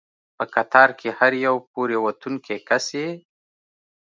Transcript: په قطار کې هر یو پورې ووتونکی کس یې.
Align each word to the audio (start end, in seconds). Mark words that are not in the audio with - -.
په 0.37 0.45
قطار 0.55 0.89
کې 0.99 1.09
هر 1.19 1.31
یو 1.45 1.55
پورې 1.73 1.95
ووتونکی 1.99 2.57
کس 2.67 2.85
یې. 2.99 3.09